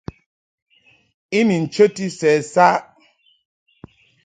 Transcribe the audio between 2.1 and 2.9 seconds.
sɛ saʼ.